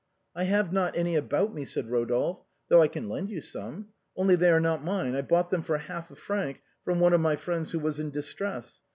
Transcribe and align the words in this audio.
"I 0.35 0.45
have 0.45 0.73
not 0.73 0.97
any 0.97 1.15
about 1.15 1.53
me," 1.53 1.63
said 1.63 1.85
Eodolphe," 1.85 2.43
though 2.69 2.81
I 2.81 2.87
can 2.87 3.07
lend 3.07 3.29
you 3.29 3.39
some. 3.39 3.89
Only 4.15 4.35
they 4.35 4.49
are 4.49 4.59
not 4.59 4.83
mine, 4.83 5.15
I 5.15 5.21
bought 5.21 5.51
them 5.51 5.61
for 5.61 5.77
half 5.77 6.09
a 6.09 6.15
franc 6.15 6.63
from 6.83 6.99
one 6.99 7.13
of 7.13 7.21
my 7.21 7.35
friends 7.35 7.69
who 7.69 7.77
was 7.77 7.99
in 7.99 8.09
dis, 8.09 8.33
tress. 8.33 8.81